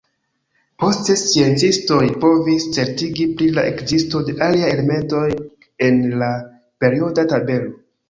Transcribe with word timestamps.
Poste, 0.83 1.17
sciencistoj 1.23 1.99
povis 2.23 2.65
certigi 2.79 3.29
pri 3.37 3.51
la 3.59 3.67
ekzisto 3.75 4.25
de 4.33 4.37
aliaj 4.49 4.75
elementoj 4.79 5.25
en 5.93 6.05
la 6.25 6.35
perioda 6.85 7.33
tabelo. 7.35 7.77